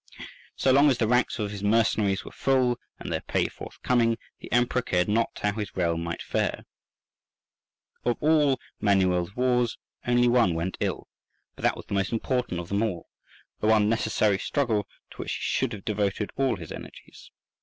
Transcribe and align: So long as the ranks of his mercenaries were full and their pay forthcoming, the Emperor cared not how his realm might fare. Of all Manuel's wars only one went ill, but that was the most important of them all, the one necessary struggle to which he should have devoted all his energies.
So 0.55 0.71
long 0.71 0.89
as 0.89 0.97
the 0.97 1.07
ranks 1.07 1.37
of 1.37 1.51
his 1.51 1.61
mercenaries 1.61 2.25
were 2.25 2.31
full 2.31 2.79
and 2.97 3.13
their 3.13 3.21
pay 3.21 3.47
forthcoming, 3.47 4.17
the 4.39 4.51
Emperor 4.51 4.81
cared 4.81 5.07
not 5.07 5.37
how 5.43 5.51
his 5.51 5.75
realm 5.77 6.03
might 6.03 6.23
fare. 6.23 6.63
Of 8.03 8.17
all 8.19 8.59
Manuel's 8.79 9.35
wars 9.35 9.77
only 10.07 10.27
one 10.27 10.55
went 10.55 10.77
ill, 10.79 11.07
but 11.55 11.61
that 11.61 11.77
was 11.77 11.85
the 11.85 11.93
most 11.93 12.11
important 12.11 12.59
of 12.59 12.69
them 12.69 12.81
all, 12.81 13.09
the 13.59 13.67
one 13.67 13.89
necessary 13.89 14.39
struggle 14.39 14.87
to 15.11 15.17
which 15.17 15.33
he 15.33 15.39
should 15.39 15.71
have 15.71 15.85
devoted 15.85 16.31
all 16.35 16.55
his 16.55 16.71
energies. 16.71 17.29